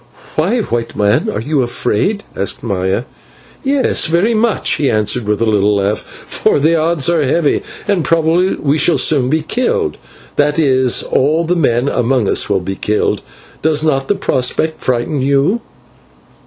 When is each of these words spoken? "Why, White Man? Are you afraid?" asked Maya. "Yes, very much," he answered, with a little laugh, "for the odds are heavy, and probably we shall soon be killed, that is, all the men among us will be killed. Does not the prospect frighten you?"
"Why, 0.35 0.61
White 0.61 0.95
Man? 0.95 1.29
Are 1.31 1.41
you 1.41 1.61
afraid?" 1.61 2.23
asked 2.35 2.63
Maya. 2.63 3.03
"Yes, 3.63 4.07
very 4.07 4.33
much," 4.33 4.71
he 4.81 4.89
answered, 4.89 5.25
with 5.25 5.39
a 5.41 5.45
little 5.45 5.75
laugh, 5.75 5.99
"for 5.99 6.57
the 6.59 6.75
odds 6.75 7.07
are 7.07 7.21
heavy, 7.23 7.61
and 7.87 8.03
probably 8.03 8.55
we 8.55 8.79
shall 8.79 8.97
soon 8.97 9.29
be 9.29 9.43
killed, 9.43 9.99
that 10.37 10.57
is, 10.57 11.03
all 11.03 11.45
the 11.45 11.55
men 11.55 11.87
among 11.87 12.27
us 12.27 12.49
will 12.49 12.61
be 12.61 12.75
killed. 12.75 13.21
Does 13.61 13.83
not 13.85 14.07
the 14.07 14.15
prospect 14.15 14.79
frighten 14.79 15.21
you?" 15.21 15.61